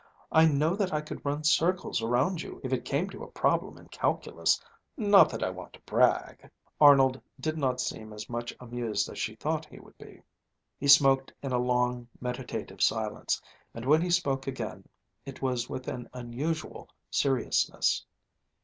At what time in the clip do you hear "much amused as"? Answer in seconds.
8.27-9.19